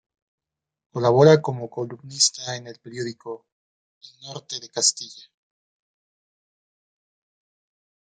Colabora 0.93 1.39
como 1.43 1.69
columnista 1.69 2.55
en 2.55 2.65
el 2.65 2.79
periódico 2.79 3.45
"El 4.01 4.21
Norte 4.29 4.59
de 4.59 4.67
Castilla". 4.69 5.29